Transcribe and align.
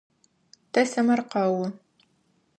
Тэсэмэркъэу. 0.73 1.61